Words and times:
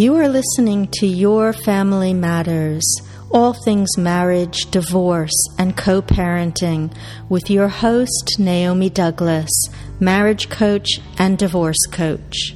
You 0.00 0.14
are 0.14 0.28
listening 0.28 0.86
to 1.00 1.08
Your 1.08 1.52
Family 1.52 2.14
Matters, 2.14 2.84
all 3.32 3.52
things 3.52 3.98
marriage, 3.98 4.70
divorce, 4.70 5.34
and 5.58 5.76
co 5.76 6.02
parenting, 6.02 6.94
with 7.28 7.50
your 7.50 7.66
host, 7.66 8.36
Naomi 8.38 8.90
Douglas, 8.90 9.50
marriage 9.98 10.50
coach 10.50 11.00
and 11.18 11.36
divorce 11.36 11.84
coach. 11.90 12.54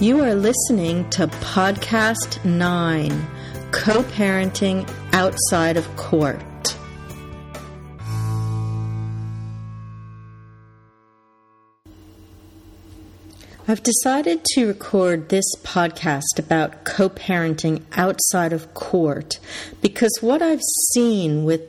You 0.00 0.20
are 0.24 0.34
listening 0.34 1.08
to 1.10 1.28
Podcast 1.28 2.44
9 2.44 3.26
Co 3.70 4.02
Parenting 4.02 4.92
Outside 5.12 5.76
of 5.76 5.86
Court. 5.94 6.42
I've 13.70 13.82
decided 13.82 14.46
to 14.54 14.66
record 14.66 15.28
this 15.28 15.44
podcast 15.62 16.38
about 16.38 16.84
co 16.84 17.10
parenting 17.10 17.82
outside 17.92 18.54
of 18.54 18.72
court 18.72 19.38
because 19.82 20.10
what 20.22 20.40
I've 20.40 20.62
seen 20.94 21.44
with 21.44 21.60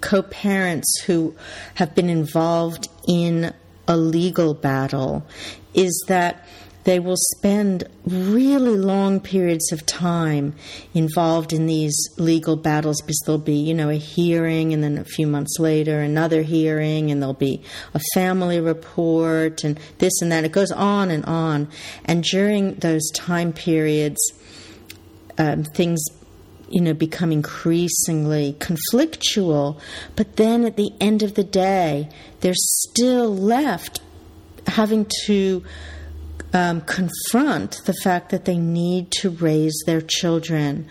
co 0.00 0.22
parents 0.22 1.02
who 1.06 1.34
have 1.74 1.92
been 1.96 2.08
involved 2.08 2.86
in 3.08 3.52
a 3.88 3.96
legal 3.96 4.54
battle 4.54 5.26
is 5.74 6.04
that 6.06 6.46
they 6.84 6.98
will 6.98 7.16
spend 7.36 7.84
really 8.06 8.76
long 8.76 9.20
periods 9.20 9.70
of 9.72 9.84
time 9.84 10.54
involved 10.94 11.52
in 11.52 11.66
these 11.66 11.94
legal 12.16 12.56
battles 12.56 13.00
because 13.00 13.20
there'll 13.26 13.38
be, 13.38 13.54
you 13.54 13.74
know, 13.74 13.90
a 13.90 13.96
hearing 13.96 14.72
and 14.72 14.82
then 14.82 14.96
a 14.96 15.04
few 15.04 15.26
months 15.26 15.58
later 15.58 16.00
another 16.00 16.42
hearing 16.42 17.10
and 17.10 17.20
there'll 17.20 17.34
be 17.34 17.62
a 17.92 18.00
family 18.14 18.60
report 18.60 19.62
and 19.62 19.78
this 19.98 20.22
and 20.22 20.32
that. 20.32 20.44
It 20.44 20.52
goes 20.52 20.72
on 20.72 21.10
and 21.10 21.24
on. 21.26 21.68
And 22.04 22.24
during 22.24 22.76
those 22.76 23.10
time 23.10 23.52
periods, 23.52 24.20
um, 25.38 25.64
things 25.64 26.02
you 26.70 26.80
know, 26.80 26.94
become 26.94 27.32
increasingly 27.32 28.56
conflictual. 28.60 29.78
But 30.14 30.36
then 30.36 30.64
at 30.64 30.76
the 30.76 30.92
end 31.00 31.22
of 31.22 31.34
the 31.34 31.42
day, 31.42 32.08
they're 32.40 32.54
still 32.54 33.34
left 33.34 34.00
having 34.68 35.06
to 35.26 35.64
um, 36.52 36.80
confront 36.82 37.84
the 37.84 37.94
fact 38.02 38.30
that 38.30 38.44
they 38.44 38.58
need 38.58 39.10
to 39.12 39.30
raise 39.30 39.82
their 39.86 40.00
children. 40.00 40.86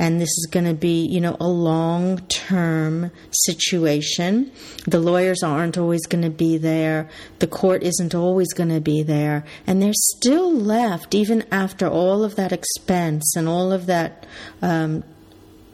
And 0.00 0.20
this 0.20 0.28
is 0.28 0.46
going 0.48 0.66
to 0.66 0.74
be, 0.74 1.04
you 1.06 1.20
know, 1.20 1.36
a 1.40 1.48
long 1.48 2.18
term 2.28 3.10
situation. 3.32 4.52
The 4.86 5.00
lawyers 5.00 5.42
aren't 5.42 5.76
always 5.76 6.06
going 6.06 6.22
to 6.22 6.30
be 6.30 6.56
there. 6.56 7.08
The 7.40 7.48
court 7.48 7.82
isn't 7.82 8.14
always 8.14 8.52
going 8.52 8.68
to 8.68 8.80
be 8.80 9.02
there. 9.02 9.44
And 9.66 9.82
they're 9.82 9.92
still 9.92 10.54
left, 10.54 11.16
even 11.16 11.44
after 11.50 11.88
all 11.88 12.22
of 12.22 12.36
that 12.36 12.52
expense 12.52 13.34
and 13.34 13.48
all 13.48 13.72
of 13.72 13.86
that, 13.86 14.24
um, 14.62 15.02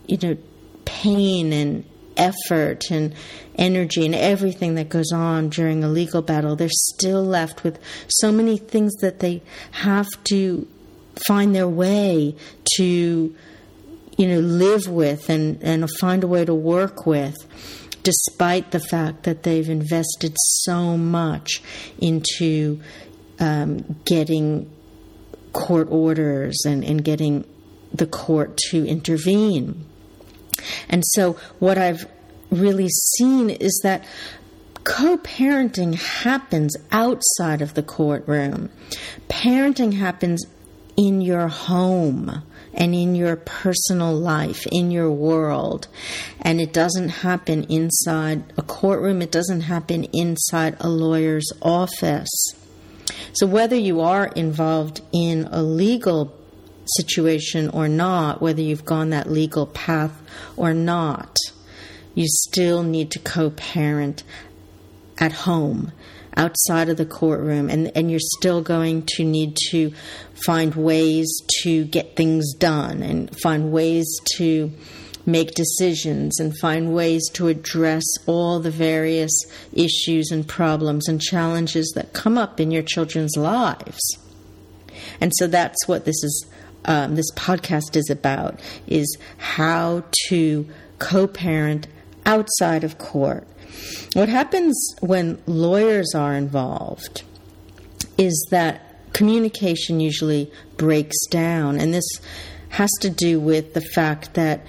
you 0.06 0.16
know, 0.22 0.38
pain 0.86 1.52
and 1.52 1.84
effort 2.16 2.90
and 2.90 3.14
energy 3.56 4.04
and 4.04 4.14
everything 4.14 4.74
that 4.74 4.88
goes 4.88 5.12
on 5.12 5.48
during 5.48 5.84
a 5.84 5.88
legal 5.88 6.22
battle, 6.22 6.56
they're 6.56 6.68
still 6.70 7.24
left 7.24 7.64
with 7.64 7.78
so 8.08 8.32
many 8.32 8.56
things 8.56 8.92
that 9.00 9.20
they 9.20 9.42
have 9.72 10.08
to 10.24 10.66
find 11.26 11.54
their 11.54 11.68
way 11.68 12.34
to, 12.76 13.34
you 14.16 14.28
know, 14.28 14.40
live 14.40 14.88
with 14.88 15.28
and, 15.30 15.62
and 15.62 15.88
find 15.98 16.24
a 16.24 16.26
way 16.26 16.44
to 16.44 16.54
work 16.54 17.06
with, 17.06 17.36
despite 18.02 18.70
the 18.70 18.80
fact 18.80 19.22
that 19.24 19.42
they've 19.44 19.68
invested 19.68 20.36
so 20.36 20.96
much 20.96 21.62
into 21.98 22.80
um, 23.38 23.96
getting 24.04 24.70
court 25.52 25.88
orders 25.90 26.58
and, 26.66 26.84
and 26.84 27.04
getting 27.04 27.44
the 27.92 28.06
court 28.06 28.56
to 28.56 28.84
intervene. 28.86 29.86
And 30.88 31.02
so, 31.06 31.34
what 31.58 31.78
I've 31.78 32.06
really 32.50 32.88
seen 32.88 33.50
is 33.50 33.80
that 33.82 34.04
co 34.84 35.18
parenting 35.18 35.94
happens 35.94 36.76
outside 36.92 37.62
of 37.62 37.74
the 37.74 37.82
courtroom. 37.82 38.70
Parenting 39.28 39.94
happens 39.94 40.44
in 40.96 41.20
your 41.20 41.48
home 41.48 42.42
and 42.72 42.94
in 42.94 43.14
your 43.14 43.36
personal 43.36 44.14
life, 44.14 44.66
in 44.70 44.90
your 44.90 45.10
world. 45.10 45.88
And 46.40 46.60
it 46.60 46.72
doesn't 46.72 47.08
happen 47.08 47.64
inside 47.64 48.44
a 48.56 48.62
courtroom, 48.62 49.22
it 49.22 49.30
doesn't 49.30 49.62
happen 49.62 50.04
inside 50.12 50.76
a 50.80 50.88
lawyer's 50.88 51.50
office. 51.62 52.30
So, 53.32 53.46
whether 53.46 53.76
you 53.76 54.00
are 54.00 54.26
involved 54.28 55.00
in 55.12 55.48
a 55.50 55.62
legal 55.62 56.26
situation 56.86 57.68
or 57.70 57.88
not, 57.88 58.40
whether 58.40 58.60
you've 58.60 58.84
gone 58.84 59.10
that 59.10 59.30
legal 59.30 59.66
path 59.66 60.12
or 60.56 60.74
not, 60.74 61.36
you 62.14 62.26
still 62.28 62.82
need 62.82 63.10
to 63.12 63.18
co 63.18 63.50
parent 63.50 64.22
at 65.18 65.32
home 65.32 65.92
outside 66.36 66.88
of 66.88 66.96
the 66.96 67.06
courtroom 67.06 67.70
and, 67.70 67.92
and 67.96 68.10
you're 68.10 68.20
still 68.20 68.60
going 68.60 69.04
to 69.06 69.24
need 69.24 69.56
to 69.70 69.92
find 70.44 70.74
ways 70.74 71.28
to 71.62 71.84
get 71.84 72.16
things 72.16 72.54
done 72.54 73.02
and 73.02 73.30
find 73.40 73.70
ways 73.72 74.06
to 74.36 74.72
make 75.26 75.54
decisions 75.54 76.38
and 76.38 76.58
find 76.58 76.94
ways 76.94 77.28
to 77.32 77.48
address 77.48 78.04
all 78.26 78.60
the 78.60 78.70
various 78.70 79.32
issues 79.72 80.30
and 80.30 80.46
problems 80.46 81.08
and 81.08 81.20
challenges 81.20 81.90
that 81.94 82.12
come 82.12 82.36
up 82.36 82.60
in 82.60 82.70
your 82.70 82.82
children's 82.82 83.36
lives. 83.36 84.18
And 85.20 85.32
so 85.36 85.46
that's 85.46 85.86
what 85.86 86.04
this 86.04 86.22
is 86.22 86.46
um, 86.84 87.16
this 87.16 87.30
podcast 87.32 87.96
is 87.96 88.10
about 88.10 88.60
is 88.86 89.16
how 89.38 90.04
to 90.28 90.68
co-parent 90.98 91.86
outside 92.26 92.84
of 92.84 92.98
court. 92.98 93.46
What 94.14 94.28
happens 94.28 94.94
when 95.00 95.42
lawyers 95.46 96.14
are 96.14 96.34
involved 96.34 97.22
is 98.16 98.46
that 98.50 99.12
communication 99.12 100.00
usually 100.00 100.50
breaks 100.76 101.16
down, 101.30 101.78
and 101.78 101.92
this 101.92 102.08
has 102.70 102.90
to 103.00 103.10
do 103.10 103.40
with 103.40 103.74
the 103.74 103.80
fact 103.80 104.34
that 104.34 104.64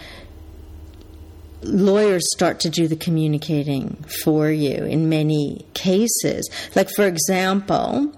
lawyers 1.62 2.24
start 2.36 2.60
to 2.60 2.70
do 2.70 2.88
the 2.88 2.96
communicating 2.96 4.04
for 4.24 4.50
you 4.50 4.86
in 4.86 5.10
many 5.10 5.66
cases. 5.74 6.48
Like, 6.76 6.90
for 6.96 7.06
example, 7.06 8.14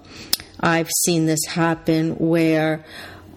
I've 0.59 0.89
seen 1.05 1.25
this 1.25 1.45
happen 1.45 2.15
where 2.15 2.83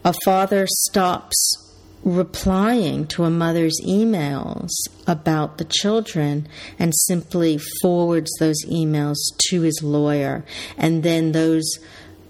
a 0.04 0.14
father 0.24 0.66
stops 0.66 1.70
replying 2.02 3.06
to 3.06 3.24
a 3.24 3.30
mother's 3.30 3.78
emails 3.86 4.70
about 5.06 5.58
the 5.58 5.64
children 5.64 6.48
and 6.78 6.94
simply 6.94 7.58
forwards 7.82 8.30
those 8.38 8.64
emails 8.66 9.16
to 9.48 9.60
his 9.62 9.82
lawyer. 9.82 10.44
And 10.78 11.02
then 11.02 11.32
those 11.32 11.78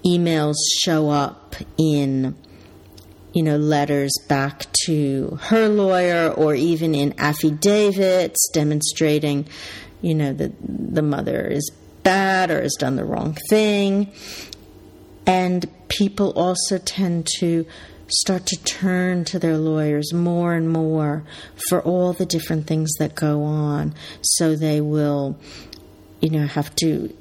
emails 0.05 0.55
show 0.83 1.09
up 1.09 1.55
in 1.77 2.35
you 3.33 3.43
know 3.43 3.55
letters 3.55 4.11
back 4.27 4.65
to 4.85 5.39
her 5.43 5.69
lawyer 5.69 6.29
or 6.31 6.53
even 6.53 6.93
in 6.93 7.13
affidavits 7.17 8.49
demonstrating 8.51 9.47
you 10.01 10.13
know 10.13 10.33
that 10.33 10.51
the 10.59 11.01
mother 11.01 11.47
is 11.47 11.71
bad 12.03 12.49
or 12.51 12.61
has 12.61 12.75
done 12.77 12.95
the 12.95 13.05
wrong 13.05 13.37
thing 13.49 14.11
and 15.31 15.65
people 15.87 16.31
also 16.31 16.77
tend 16.77 17.25
to 17.39 17.65
start 18.09 18.45
to 18.47 18.61
turn 18.63 19.23
to 19.23 19.39
their 19.39 19.57
lawyers 19.57 20.11
more 20.11 20.53
and 20.53 20.69
more 20.69 21.23
for 21.69 21.81
all 21.83 22.11
the 22.11 22.25
different 22.25 22.67
things 22.67 22.91
that 22.99 23.15
go 23.15 23.43
on. 23.43 23.95
So 24.21 24.57
they 24.57 24.81
will, 24.81 25.39
you 26.19 26.29
know, 26.29 26.47
have 26.47 26.75
to 26.75 27.15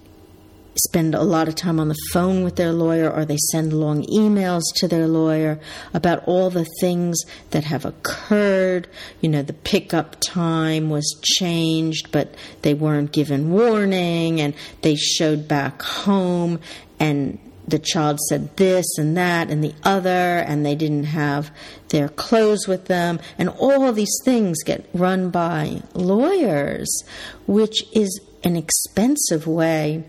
spend 0.74 1.14
a 1.14 1.22
lot 1.22 1.46
of 1.46 1.54
time 1.54 1.78
on 1.78 1.86
the 1.86 2.02
phone 2.12 2.42
with 2.42 2.56
their 2.56 2.72
lawyer 2.72 3.08
or 3.08 3.24
they 3.24 3.36
send 3.52 3.72
long 3.72 4.02
emails 4.06 4.62
to 4.74 4.88
their 4.88 5.06
lawyer 5.06 5.60
about 5.94 6.24
all 6.26 6.50
the 6.50 6.66
things 6.80 7.16
that 7.50 7.62
have 7.62 7.84
occurred. 7.84 8.88
You 9.20 9.28
know, 9.28 9.42
the 9.42 9.52
pickup 9.52 10.16
time 10.20 10.90
was 10.90 11.20
changed, 11.38 12.10
but 12.10 12.34
they 12.62 12.74
weren't 12.74 13.12
given 13.12 13.52
warning 13.52 14.40
and 14.40 14.52
they 14.82 14.96
showed 14.96 15.46
back 15.46 15.82
home 15.82 16.58
and 16.98 17.38
the 17.70 17.78
child 17.78 18.18
said 18.28 18.56
this 18.56 18.86
and 18.98 19.16
that 19.16 19.50
and 19.50 19.62
the 19.62 19.74
other, 19.82 20.08
and 20.08 20.64
they 20.64 20.74
didn't 20.74 21.04
have 21.04 21.50
their 21.88 22.08
clothes 22.08 22.66
with 22.66 22.86
them, 22.86 23.20
and 23.38 23.48
all 23.48 23.92
these 23.92 24.18
things 24.24 24.62
get 24.62 24.88
run 24.92 25.30
by 25.30 25.82
lawyers, 25.94 27.04
which 27.46 27.84
is 27.94 28.20
an 28.44 28.56
expensive 28.56 29.46
way 29.46 30.04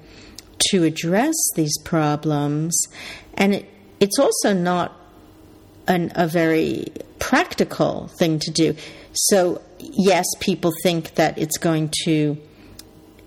to 0.69 0.84
address 0.84 1.36
these 1.56 1.78
problems, 1.84 2.80
and 3.34 3.56
it, 3.56 3.66
it's 4.00 4.19
also 4.19 4.54
not 4.54 4.96
an, 5.88 6.12
a 6.16 6.28
very 6.28 6.88
practical 7.19 8.08
thing 8.08 8.40
to 8.40 8.52
do. 8.52 8.75
So, 9.13 9.62
yes, 9.80 10.25
people 10.40 10.72
think 10.84 11.16
that 11.16 11.38
it's 11.38 11.58
going 11.58 11.92
to 12.06 12.38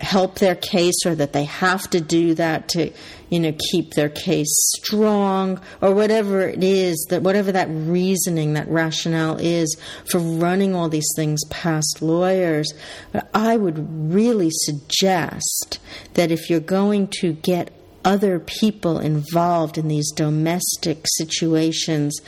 help 0.01 0.39
their 0.39 0.55
case 0.55 1.05
or 1.05 1.15
that 1.15 1.33
they 1.33 1.45
have 1.45 1.89
to 1.89 2.01
do 2.01 2.33
that 2.35 2.67
to 2.69 2.91
you 3.35 3.41
know 3.41 3.53
keep 3.69 3.91
their 3.95 4.07
case 4.07 4.47
strong 4.77 5.59
or 5.81 5.93
whatever 5.93 6.47
it 6.47 6.63
is 6.63 7.05
that 7.09 7.21
whatever 7.21 7.51
that 7.51 7.67
reasoning 7.69 8.53
that 8.53 8.65
rationale 8.69 9.35
is 9.41 9.75
for 10.09 10.19
running 10.19 10.73
all 10.73 10.87
these 10.87 11.11
things 11.17 11.43
past 11.49 12.01
lawyers. 12.01 12.73
But 13.11 13.29
i 13.33 13.57
would 13.57 14.13
really 14.13 14.51
suggest 14.51 15.79
that 16.13 16.31
if 16.31 16.49
you're 16.49 16.61
going 16.61 17.09
to 17.19 17.33
get 17.33 17.73
other 18.05 18.39
people 18.39 18.99
involved 18.99 19.77
in 19.77 19.89
these 19.89 20.09
domestic 20.11 21.05
situations 21.17 22.21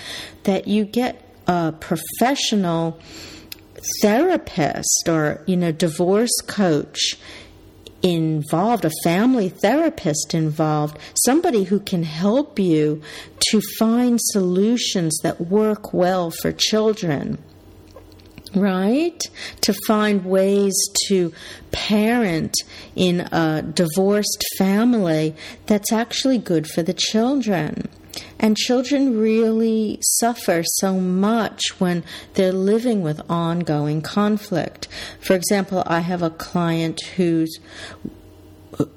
that 0.44 0.68
you 0.68 0.84
get 0.84 1.24
a 1.48 1.72
professional 1.72 3.00
therapist 4.02 5.08
or 5.08 5.42
you 5.48 5.56
know 5.56 5.72
divorce 5.72 6.36
coach 6.48 7.16
involved, 8.02 8.86
a 8.86 8.92
family 9.04 9.50
therapist 9.50 10.34
involved, 10.34 10.98
somebody 11.26 11.64
who 11.64 11.80
can 11.80 12.04
help 12.04 12.60
you 12.60 13.02
to 13.50 13.62
find 13.78 14.20
solutions 14.22 15.18
that 15.24 15.42
work 15.42 15.94
well 15.94 16.32
for 16.32 16.52
children. 16.52 17.38
Right? 18.56 19.22
To 19.62 19.74
find 19.86 20.26
ways 20.26 20.74
to 21.08 21.34
parent 21.72 22.56
in 22.96 23.22
a 23.32 23.62
divorced 23.62 24.44
family 24.58 25.36
that's 25.66 25.92
actually 25.92 26.38
good 26.38 26.68
for 26.68 26.82
the 26.82 26.94
children. 26.94 27.90
And 28.40 28.56
children 28.56 29.20
really 29.20 30.00
suffer 30.02 30.64
so 30.66 31.00
much 31.00 31.62
when 31.80 32.04
they're 32.34 32.54
living 32.54 33.02
with 33.02 33.22
ongoing 33.30 34.02
conflict. 34.02 34.88
For 35.20 35.36
example, 35.36 35.84
I 35.86 36.00
have 36.00 36.22
a 36.22 36.30
client 36.30 37.02
whose 37.16 37.60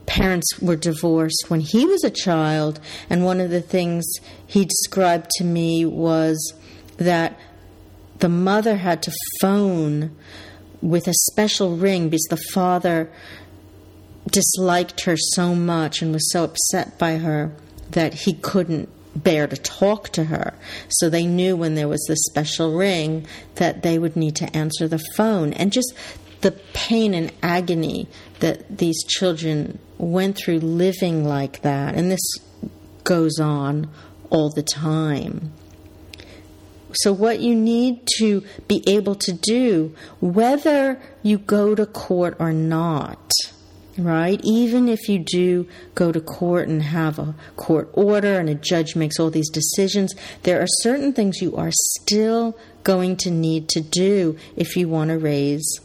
parents 0.07 0.61
were 0.61 0.77
divorced 0.77 1.47
when 1.49 1.61
he 1.61 1.87
was 1.87 2.05
a 2.05 2.11
child, 2.11 2.81
and 3.09 3.25
one 3.25 3.41
of 3.41 3.51
the 3.51 3.63
things 3.63 4.05
he 4.47 4.65
described 4.65 5.31
to 5.37 5.45
me 5.45 5.85
was 5.85 6.55
that 6.99 7.39
the 8.19 8.29
mother 8.29 8.77
had 8.77 9.03
to 9.03 9.13
phone 9.41 10.15
with 10.83 11.09
a 11.09 11.15
special 11.31 11.77
ring 11.77 12.09
because 12.09 12.27
the 12.31 12.43
father 12.53 13.11
disliked 14.31 15.03
her 15.03 15.17
so 15.17 15.55
much 15.55 16.03
and 16.03 16.13
was 16.13 16.31
so 16.31 16.45
upset 16.45 16.99
by 16.99 17.17
her 17.17 17.53
that 17.91 18.15
he 18.15 18.35
couldn't 18.35 18.89
bear 19.15 19.47
to 19.47 19.57
talk 19.57 20.11
to 20.11 20.25
her. 20.25 20.55
So 20.89 21.09
they 21.09 21.27
knew 21.27 21.57
when 21.57 21.75
there 21.75 21.89
was 21.89 22.05
this 22.07 22.23
special 22.25 22.77
ring 22.77 23.27
that 23.57 23.83
they 23.83 23.99
would 23.99 24.17
need 24.17 24.37
to 24.37 24.57
answer 24.57 24.89
the 24.89 25.03
phone. 25.17 25.53
And 25.53 25.73
just 25.73 25.93
the 26.41 26.53
pain 26.73 27.15
and 27.15 27.33
agony 27.43 28.09
that 28.41 28.79
these 28.79 29.03
children 29.05 29.79
went 29.99 30.37
through 30.37 30.61
living 30.61 31.25
like 31.25 31.63
that. 31.63 31.95
And 31.95 32.11
this 32.11 32.21
goes 33.05 33.39
on 33.39 33.91
all 34.31 34.51
the 34.51 34.63
time. 34.63 35.53
So, 36.93 37.13
what 37.13 37.41
you 37.41 37.55
need 37.55 38.01
to 38.19 38.43
be 38.67 38.83
able 38.89 39.15
to 39.17 39.33
do, 39.33 39.95
whether 40.21 41.01
you 41.23 41.39
go 41.39 41.75
to 41.77 41.87
court 41.87 42.37
or 42.41 42.53
not, 42.53 43.31
right? 43.99 44.41
Even 44.45 44.89
if 44.89 45.09
you 45.09 45.19
do 45.19 45.67
go 45.95 46.13
to 46.13 46.21
court 46.21 46.69
and 46.69 46.83
have 46.83 47.19
a 47.19 47.35
court 47.57 47.91
order 47.93 48.39
and 48.39 48.49
a 48.49 48.55
judge 48.55 48.97
makes 48.97 49.19
all 49.19 49.31
these 49.31 49.51
decisions, 49.51 50.15
there 50.43 50.61
are 50.61 50.67
certain 50.83 51.13
things 51.13 51.43
you 51.43 51.57
are 51.57 51.73
still 51.73 52.57
going 52.85 53.17
to 53.17 53.31
need 53.31 53.69
to 53.69 53.81
do 53.81 54.37
if 54.57 54.77
you 54.77 54.89
want 54.89 55.11
to 55.11 55.19
raise 55.19 55.81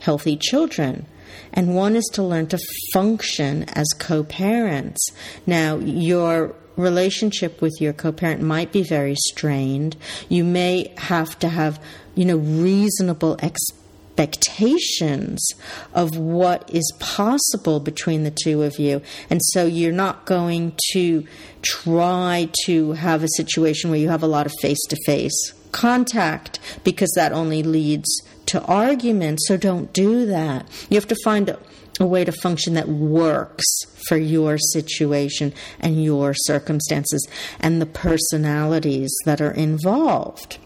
healthy 0.00 0.36
children. 0.36 1.06
And 1.52 1.74
one 1.74 1.94
is 1.96 2.08
to 2.14 2.22
learn 2.22 2.48
to 2.48 2.58
function 2.92 3.64
as 3.74 3.86
co 3.98 4.24
parents. 4.24 5.08
Now, 5.46 5.76
your 5.76 6.54
relationship 6.76 7.62
with 7.62 7.74
your 7.80 7.92
co 7.92 8.12
parent 8.12 8.42
might 8.42 8.72
be 8.72 8.82
very 8.82 9.14
strained. 9.14 9.96
You 10.28 10.44
may 10.44 10.92
have 10.98 11.38
to 11.40 11.48
have, 11.48 11.80
you 12.14 12.24
know, 12.24 12.36
reasonable 12.36 13.34
expectations 13.34 13.83
expectations 14.16 15.46
of 15.92 16.16
what 16.16 16.68
is 16.72 16.92
possible 16.98 17.80
between 17.80 18.24
the 18.24 18.30
two 18.30 18.62
of 18.62 18.78
you. 18.78 19.02
And 19.30 19.40
so 19.42 19.66
you're 19.66 19.92
not 19.92 20.24
going 20.24 20.76
to 20.92 21.26
try 21.62 22.48
to 22.64 22.92
have 22.92 23.22
a 23.22 23.28
situation 23.36 23.90
where 23.90 23.98
you 23.98 24.08
have 24.08 24.22
a 24.22 24.28
lot 24.28 24.46
of 24.46 24.52
face 24.60 24.82
to 24.88 24.96
face 25.04 25.52
contact 25.72 26.60
because 26.84 27.10
that 27.16 27.32
only 27.32 27.62
leads 27.62 28.08
to 28.46 28.62
argument. 28.64 29.40
So 29.42 29.56
don't 29.56 29.92
do 29.92 30.26
that. 30.26 30.66
You 30.88 30.96
have 30.96 31.08
to 31.08 31.16
find 31.24 31.48
a, 31.48 31.58
a 31.98 32.06
way 32.06 32.24
to 32.24 32.30
function 32.30 32.74
that 32.74 32.88
works 32.88 33.64
for 34.06 34.16
your 34.16 34.58
situation 34.58 35.52
and 35.80 36.04
your 36.04 36.34
circumstances 36.34 37.26
and 37.58 37.80
the 37.80 37.86
personalities 37.86 39.12
that 39.24 39.40
are 39.40 39.50
involved. 39.50 40.58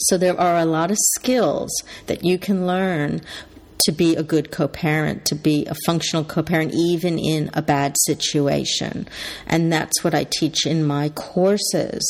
So 0.00 0.16
there 0.16 0.38
are 0.38 0.56
a 0.56 0.64
lot 0.64 0.90
of 0.90 0.96
skills 1.14 1.70
that 2.06 2.24
you 2.24 2.38
can 2.38 2.66
learn 2.66 3.20
to 3.84 3.92
be 3.92 4.14
a 4.14 4.22
good 4.22 4.50
co 4.50 4.68
parent, 4.68 5.24
to 5.26 5.34
be 5.34 5.66
a 5.66 5.74
functional 5.86 6.24
co 6.24 6.42
parent, 6.42 6.72
even 6.74 7.18
in 7.18 7.50
a 7.54 7.62
bad 7.62 7.96
situation. 8.04 9.08
And 9.46 9.72
that's 9.72 10.04
what 10.04 10.14
I 10.14 10.24
teach 10.24 10.66
in 10.66 10.84
my 10.84 11.08
courses. 11.10 12.02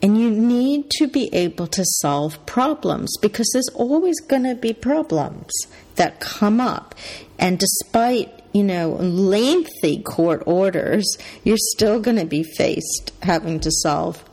And 0.00 0.16
you 0.20 0.30
need 0.30 0.90
to 0.92 1.08
be 1.08 1.32
able 1.34 1.66
to 1.68 1.84
solve 1.84 2.44
problems 2.46 3.12
because 3.20 3.50
there's 3.52 3.68
always 3.74 4.20
going 4.20 4.44
to 4.44 4.54
be 4.54 4.72
problems 4.72 5.50
that 5.96 6.20
come 6.20 6.60
up. 6.60 6.94
And 7.38 7.58
despite 7.58 8.32
you 8.52 8.62
know, 8.64 8.92
lengthy 8.92 10.02
court 10.02 10.42
orders, 10.46 11.06
you're 11.44 11.56
still 11.58 12.00
going 12.00 12.16
to 12.16 12.24
be 12.24 12.42
faced 12.42 13.12
having 13.22 13.60
to 13.60 13.70
solve 13.70 14.24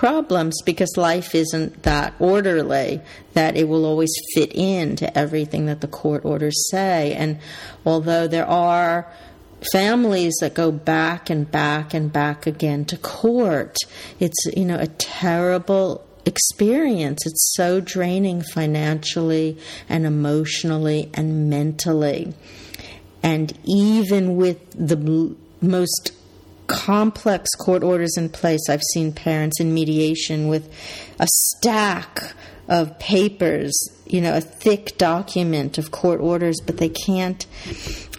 problems 0.00 0.62
because 0.64 0.96
life 0.96 1.34
isn't 1.34 1.82
that 1.82 2.14
orderly 2.18 2.98
that 3.34 3.54
it 3.54 3.68
will 3.68 3.84
always 3.84 4.10
fit 4.32 4.50
into 4.54 5.06
everything 5.16 5.66
that 5.66 5.82
the 5.82 5.86
court 5.86 6.24
orders 6.24 6.56
say. 6.70 7.12
And 7.12 7.38
although 7.84 8.26
there 8.26 8.46
are 8.46 9.12
families 9.74 10.32
that 10.40 10.54
go 10.54 10.72
back 10.72 11.28
and 11.28 11.50
back 11.50 11.92
and 11.92 12.10
back 12.10 12.46
again 12.46 12.86
to 12.86 12.96
court, 12.96 13.76
it's, 14.18 14.46
you 14.56 14.64
know, 14.64 14.78
a 14.78 14.86
terrible 14.86 16.02
experience. 16.24 17.26
It's 17.26 17.52
so 17.54 17.82
draining 17.82 18.40
financially 18.40 19.58
and 19.86 20.06
emotionally 20.06 21.10
and 21.12 21.50
mentally. 21.50 22.32
And 23.22 23.52
even 23.66 24.36
with 24.36 24.70
the 24.70 25.36
most 25.60 26.12
complex 26.70 27.50
court 27.58 27.82
orders 27.82 28.16
in 28.16 28.28
place. 28.28 28.68
I've 28.68 28.82
seen 28.94 29.12
parents 29.12 29.60
in 29.60 29.74
mediation 29.74 30.48
with 30.48 30.72
a 31.18 31.26
stack 31.28 32.34
of 32.68 32.98
papers, 32.98 33.72
you 34.06 34.20
know, 34.20 34.36
a 34.36 34.40
thick 34.40 34.96
document 34.96 35.76
of 35.76 35.90
court 35.90 36.20
orders, 36.20 36.60
but 36.64 36.78
they 36.78 36.88
can't 36.88 37.46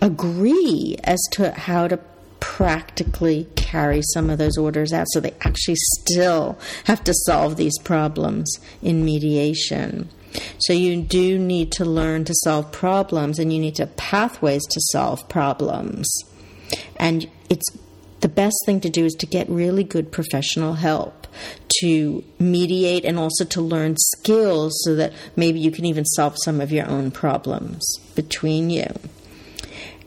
agree 0.01 0.98
as 1.03 1.20
to 1.31 1.51
how 1.51 1.88
to 1.88 1.98
practically 2.41 3.48
carry 3.55 4.01
some 4.13 4.29
of 4.29 4.38
those 4.38 4.58
orders 4.58 4.91
out. 4.91 5.08
So 5.12 5.20
they 5.22 5.34
actually 5.41 5.77
still 5.77 6.60
have 6.86 7.03
to 7.05 7.13
solve 7.25 7.55
these 7.55 7.77
problems 7.79 8.60
in 8.81 9.05
mediation. 9.05 10.10
So 10.60 10.74
you 10.74 11.01
do 11.01 11.38
need 11.39 11.72
to 11.74 11.86
learn 11.86 12.25
to 12.25 12.34
solve 12.36 12.72
problems 12.72 13.39
and 13.39 13.53
you 13.53 13.60
need 13.60 13.75
to 13.75 13.88
pathways 13.88 14.65
to 14.67 14.81
solve 14.91 15.27
problems. 15.29 16.13
And 16.98 17.29
it's 17.50 17.65
the 18.21 18.29
best 18.29 18.55
thing 18.65 18.79
to 18.81 18.89
do 18.89 19.05
is 19.05 19.13
to 19.15 19.25
get 19.25 19.49
really 19.49 19.83
good 19.83 20.11
professional 20.11 20.73
help 20.75 21.27
to 21.81 22.23
mediate 22.39 23.03
and 23.05 23.17
also 23.17 23.43
to 23.45 23.61
learn 23.61 23.95
skills 23.97 24.79
so 24.83 24.95
that 24.95 25.11
maybe 25.35 25.59
you 25.59 25.71
can 25.71 25.85
even 25.85 26.05
solve 26.05 26.35
some 26.43 26.61
of 26.61 26.71
your 26.71 26.87
own 26.87 27.11
problems 27.11 27.83
between 28.15 28.69
you. 28.69 28.87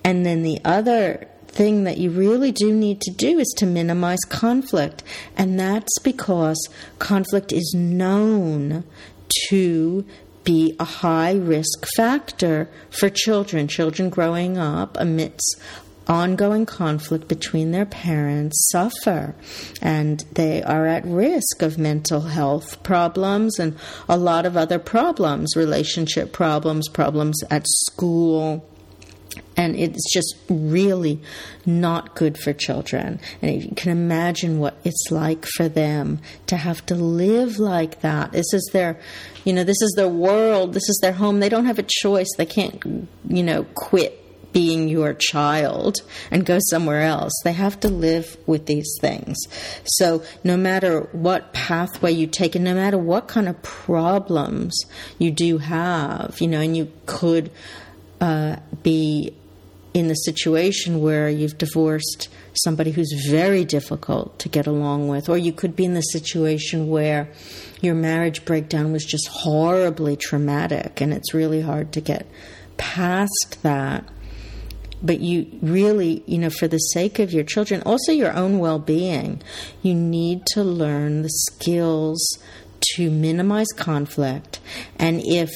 And 0.04 0.24
then 0.24 0.42
the 0.42 0.60
other 0.64 1.28
thing 1.48 1.84
that 1.84 1.98
you 1.98 2.10
really 2.10 2.52
do 2.52 2.72
need 2.72 3.00
to 3.00 3.10
do 3.10 3.38
is 3.38 3.52
to 3.56 3.66
minimize 3.66 4.20
conflict. 4.28 5.02
And 5.36 5.58
that's 5.58 5.98
because 6.00 6.68
conflict 6.98 7.52
is 7.52 7.74
known 7.76 8.84
to 9.48 10.04
be 10.44 10.76
a 10.78 10.84
high 10.84 11.32
risk 11.32 11.86
factor 11.96 12.68
for 12.90 13.08
children, 13.08 13.66
children 13.66 14.10
growing 14.10 14.58
up 14.58 14.96
amidst 15.00 15.56
ongoing 16.06 16.66
conflict 16.66 17.28
between 17.28 17.70
their 17.70 17.86
parents 17.86 18.68
suffer 18.70 19.34
and 19.80 20.24
they 20.32 20.62
are 20.62 20.86
at 20.86 21.04
risk 21.04 21.62
of 21.62 21.78
mental 21.78 22.20
health 22.22 22.82
problems 22.82 23.58
and 23.58 23.76
a 24.08 24.16
lot 24.16 24.46
of 24.46 24.56
other 24.56 24.78
problems, 24.78 25.56
relationship 25.56 26.32
problems, 26.32 26.88
problems 26.88 27.42
at 27.50 27.66
school. 27.66 28.68
And 29.56 29.76
it's 29.76 30.12
just 30.12 30.36
really 30.48 31.20
not 31.64 32.14
good 32.14 32.38
for 32.38 32.52
children. 32.52 33.20
And 33.40 33.62
you 33.62 33.70
can 33.74 33.90
imagine 33.90 34.58
what 34.58 34.76
it's 34.84 35.10
like 35.10 35.46
for 35.56 35.68
them 35.68 36.20
to 36.46 36.56
have 36.56 36.84
to 36.86 36.94
live 36.94 37.58
like 37.58 38.00
that. 38.00 38.32
This 38.32 38.52
is 38.52 38.68
their, 38.72 39.00
you 39.44 39.52
know, 39.52 39.64
this 39.64 39.80
is 39.80 39.94
their 39.96 40.08
world. 40.08 40.74
This 40.74 40.88
is 40.88 40.98
their 41.02 41.12
home. 41.12 41.40
They 41.40 41.48
don't 41.48 41.66
have 41.66 41.78
a 41.78 41.84
choice. 41.86 42.28
They 42.36 42.46
can't, 42.46 43.08
you 43.28 43.42
know, 43.42 43.64
quit 43.74 44.23
being 44.54 44.88
your 44.88 45.12
child 45.12 45.96
and 46.30 46.46
go 46.46 46.58
somewhere 46.70 47.02
else. 47.02 47.32
They 47.44 47.52
have 47.52 47.78
to 47.80 47.88
live 47.88 48.38
with 48.46 48.64
these 48.64 48.96
things. 49.00 49.36
So, 49.84 50.22
no 50.42 50.56
matter 50.56 51.00
what 51.12 51.52
pathway 51.52 52.12
you 52.12 52.26
take, 52.26 52.54
and 52.54 52.64
no 52.64 52.74
matter 52.74 52.96
what 52.96 53.28
kind 53.28 53.48
of 53.48 53.60
problems 53.62 54.80
you 55.18 55.30
do 55.30 55.58
have, 55.58 56.40
you 56.40 56.48
know, 56.48 56.60
and 56.60 56.74
you 56.74 56.90
could 57.04 57.50
uh, 58.20 58.56
be 58.82 59.34
in 59.92 60.08
the 60.08 60.14
situation 60.14 61.02
where 61.02 61.28
you've 61.28 61.58
divorced 61.58 62.28
somebody 62.54 62.92
who's 62.92 63.12
very 63.28 63.64
difficult 63.64 64.38
to 64.38 64.48
get 64.48 64.66
along 64.66 65.08
with, 65.08 65.28
or 65.28 65.36
you 65.36 65.52
could 65.52 65.74
be 65.76 65.84
in 65.84 65.94
the 65.94 66.00
situation 66.00 66.88
where 66.88 67.28
your 67.80 67.94
marriage 67.94 68.44
breakdown 68.44 68.92
was 68.92 69.04
just 69.04 69.28
horribly 69.28 70.16
traumatic 70.16 71.00
and 71.00 71.12
it's 71.12 71.34
really 71.34 71.60
hard 71.60 71.92
to 71.92 72.00
get 72.00 72.26
past 72.76 73.58
that 73.62 74.04
but 75.04 75.20
you 75.20 75.46
really, 75.60 76.24
you 76.26 76.38
know, 76.38 76.50
for 76.50 76.66
the 76.66 76.78
sake 76.78 77.18
of 77.18 77.32
your 77.32 77.44
children, 77.44 77.82
also 77.82 78.10
your 78.10 78.32
own 78.32 78.58
well 78.58 78.78
being, 78.78 79.42
you 79.82 79.94
need 79.94 80.46
to 80.46 80.64
learn 80.64 81.22
the 81.22 81.28
skills 81.28 82.38
to 82.94 83.10
minimize 83.10 83.68
conflict. 83.76 84.60
And 84.98 85.20
if, 85.20 85.50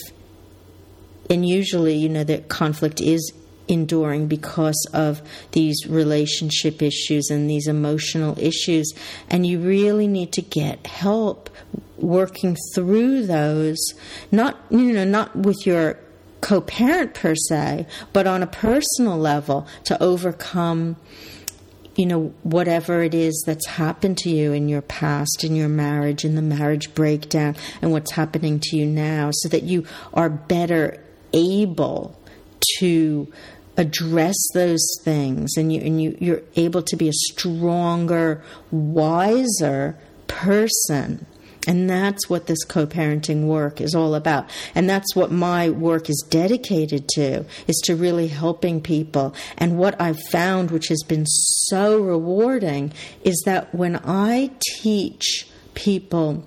and 1.30 1.48
usually, 1.48 1.94
you 1.94 2.10
know, 2.10 2.24
that 2.24 2.48
conflict 2.48 3.00
is 3.00 3.32
enduring 3.68 4.26
because 4.28 4.86
of 4.92 5.22
these 5.52 5.86
relationship 5.86 6.82
issues 6.82 7.30
and 7.30 7.48
these 7.48 7.66
emotional 7.66 8.38
issues. 8.38 8.92
And 9.30 9.46
you 9.46 9.60
really 9.60 10.06
need 10.06 10.32
to 10.32 10.42
get 10.42 10.86
help 10.86 11.50
working 11.96 12.56
through 12.74 13.26
those, 13.26 13.78
not, 14.30 14.58
you 14.70 14.92
know, 14.92 15.04
not 15.04 15.34
with 15.36 15.66
your 15.66 15.98
co 16.40 16.60
parent 16.60 17.14
per 17.14 17.34
se, 17.34 17.86
but 18.12 18.26
on 18.26 18.42
a 18.42 18.46
personal 18.46 19.18
level 19.18 19.66
to 19.84 20.00
overcome 20.02 20.96
you 21.98 22.06
know, 22.06 22.32
whatever 22.44 23.02
it 23.02 23.12
is 23.12 23.42
that's 23.44 23.66
happened 23.66 24.16
to 24.16 24.30
you 24.30 24.52
in 24.52 24.68
your 24.68 24.82
past, 24.82 25.42
in 25.42 25.56
your 25.56 25.68
marriage, 25.68 26.24
in 26.24 26.36
the 26.36 26.42
marriage 26.42 26.94
breakdown, 26.94 27.56
and 27.82 27.90
what's 27.90 28.12
happening 28.12 28.60
to 28.60 28.76
you 28.76 28.86
now, 28.86 29.30
so 29.32 29.48
that 29.48 29.64
you 29.64 29.84
are 30.14 30.30
better 30.30 31.02
able 31.32 32.16
to 32.78 33.26
address 33.76 34.36
those 34.54 34.86
things 35.02 35.56
and 35.56 35.72
you 35.72 35.80
and 35.80 36.00
you, 36.00 36.16
you're 36.20 36.42
able 36.54 36.82
to 36.82 36.96
be 36.96 37.08
a 37.08 37.12
stronger, 37.12 38.42
wiser 38.70 39.98
person 40.28 41.26
and 41.66 41.88
that's 41.88 42.30
what 42.30 42.46
this 42.46 42.64
co-parenting 42.64 43.44
work 43.44 43.80
is 43.80 43.94
all 43.94 44.14
about. 44.14 44.48
And 44.74 44.88
that's 44.88 45.14
what 45.14 45.30
my 45.30 45.68
work 45.70 46.08
is 46.08 46.24
dedicated 46.30 47.08
to, 47.10 47.44
is 47.66 47.80
to 47.84 47.96
really 47.96 48.28
helping 48.28 48.80
people. 48.80 49.34
And 49.56 49.78
what 49.78 50.00
I've 50.00 50.20
found, 50.30 50.70
which 50.70 50.88
has 50.88 51.02
been 51.06 51.26
so 51.26 52.00
rewarding, 52.00 52.92
is 53.22 53.42
that 53.44 53.74
when 53.74 53.96
I 54.04 54.50
teach 54.80 55.48
people 55.74 56.46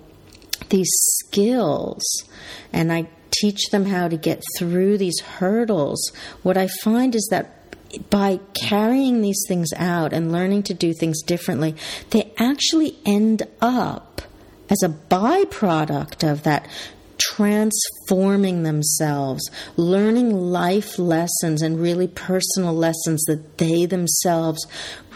these 0.70 0.90
skills 0.90 2.02
and 2.72 2.92
I 2.92 3.08
teach 3.40 3.70
them 3.70 3.86
how 3.86 4.08
to 4.08 4.16
get 4.16 4.42
through 4.58 4.98
these 4.98 5.20
hurdles, 5.20 6.12
what 6.42 6.56
I 6.56 6.68
find 6.82 7.14
is 7.14 7.28
that 7.30 7.58
by 8.08 8.40
carrying 8.54 9.20
these 9.20 9.42
things 9.46 9.68
out 9.76 10.12
and 10.12 10.32
learning 10.32 10.62
to 10.64 10.74
do 10.74 10.94
things 10.94 11.22
differently, 11.22 11.76
they 12.10 12.32
actually 12.38 12.96
end 13.04 13.42
up 13.60 14.22
as 14.72 14.82
a 14.82 14.88
byproduct 14.88 16.28
of 16.28 16.42
that 16.44 16.66
transforming 17.20 18.62
themselves, 18.62 19.48
learning 19.76 20.34
life 20.34 20.98
lessons 20.98 21.62
and 21.62 21.80
really 21.80 22.08
personal 22.08 22.74
lessons 22.74 23.22
that 23.26 23.58
they 23.58 23.86
themselves 23.86 24.66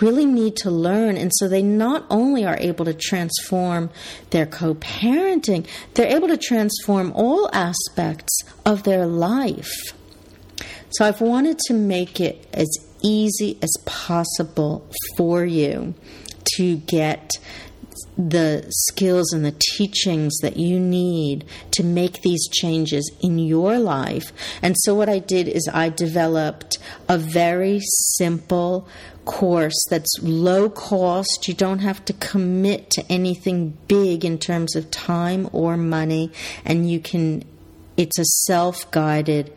really 0.00 0.24
need 0.24 0.56
to 0.56 0.70
learn. 0.70 1.16
And 1.16 1.32
so 1.34 1.48
they 1.48 1.62
not 1.62 2.06
only 2.08 2.44
are 2.44 2.58
able 2.60 2.84
to 2.84 2.94
transform 2.94 3.90
their 4.30 4.46
co 4.46 4.74
parenting, 4.74 5.66
they're 5.94 6.14
able 6.14 6.28
to 6.28 6.36
transform 6.36 7.12
all 7.14 7.50
aspects 7.52 8.38
of 8.64 8.84
their 8.84 9.06
life. 9.06 9.72
So 10.90 11.04
I've 11.04 11.20
wanted 11.20 11.58
to 11.66 11.74
make 11.74 12.20
it 12.20 12.46
as 12.52 12.68
easy 13.02 13.58
as 13.62 13.70
possible 13.84 14.88
for 15.16 15.44
you 15.44 15.94
to 16.56 16.76
get 16.76 17.30
the 18.18 18.64
skills 18.70 19.32
and 19.32 19.44
the 19.44 19.54
teachings 19.76 20.36
that 20.38 20.56
you 20.56 20.80
need 20.80 21.44
to 21.72 21.82
make 21.82 22.22
these 22.22 22.48
changes 22.48 23.10
in 23.20 23.38
your 23.38 23.78
life. 23.78 24.32
And 24.62 24.74
so, 24.80 24.94
what 24.94 25.08
I 25.08 25.18
did 25.18 25.48
is 25.48 25.68
I 25.72 25.90
developed 25.90 26.78
a 27.08 27.18
very 27.18 27.80
simple 27.82 28.88
course 29.24 29.76
that's 29.90 30.18
low 30.22 30.70
cost. 30.70 31.46
You 31.46 31.54
don't 31.54 31.80
have 31.80 32.04
to 32.06 32.12
commit 32.14 32.90
to 32.90 33.04
anything 33.10 33.76
big 33.88 34.24
in 34.24 34.38
terms 34.38 34.74
of 34.74 34.90
time 34.90 35.48
or 35.52 35.76
money, 35.76 36.32
and 36.64 36.90
you 36.90 37.00
can, 37.00 37.44
it's 37.96 38.18
a 38.18 38.24
self 38.24 38.90
guided 38.90 39.52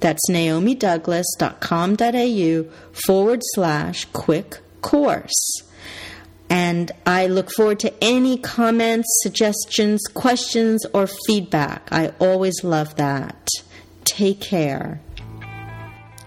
That's 0.00 0.28
naomidouglas.com.au 0.30 2.64
forward 3.06 3.40
slash 3.54 4.06
quick 4.06 4.58
course. 4.80 5.62
And 6.48 6.90
I 7.06 7.28
look 7.28 7.52
forward 7.52 7.78
to 7.80 7.92
any 8.02 8.36
comments, 8.36 9.06
suggestions, 9.22 10.02
questions, 10.12 10.84
or 10.92 11.06
feedback. 11.06 11.88
I 11.92 12.08
always 12.18 12.64
love 12.64 12.96
that. 12.96 13.48
Take 14.04 14.40
care. 14.40 15.00